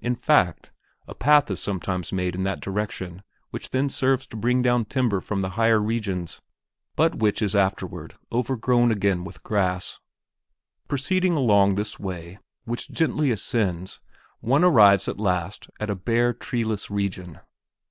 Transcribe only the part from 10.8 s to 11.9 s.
Proceeding along